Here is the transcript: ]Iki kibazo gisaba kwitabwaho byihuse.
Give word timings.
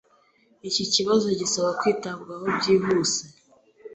]Iki 0.69 0.83
kibazo 0.93 1.27
gisaba 1.39 1.69
kwitabwaho 1.79 2.45
byihuse. 2.57 3.21